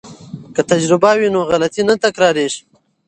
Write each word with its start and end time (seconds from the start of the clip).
که 0.53 0.61
تجربه 0.71 1.11
وي 1.19 1.27
نو 1.35 1.41
غلطي 1.51 1.81
نه 1.89 1.95
تکراریږي. 2.03 2.61